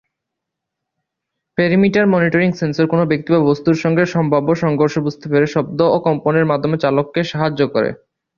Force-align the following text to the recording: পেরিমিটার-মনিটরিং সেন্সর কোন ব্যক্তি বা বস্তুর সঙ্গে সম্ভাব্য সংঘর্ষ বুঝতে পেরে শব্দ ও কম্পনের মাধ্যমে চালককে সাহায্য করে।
পেরিমিটার-মনিটরিং 1.57 2.49
সেন্সর 2.53 2.85
কোন 2.87 3.01
ব্যক্তি 3.05 3.29
বা 3.33 3.39
বস্তুর 3.49 3.77
সঙ্গে 3.83 4.03
সম্ভাব্য 4.15 4.49
সংঘর্ষ 4.55 4.95
বুঝতে 5.05 5.25
পেরে 5.31 5.47
শব্দ 5.47 5.79
ও 5.87 5.97
কম্পনের 6.07 6.49
মাধ্যমে 6.51 6.77
চালককে 6.83 7.21
সাহায্য 7.31 7.61
করে। 7.73 7.89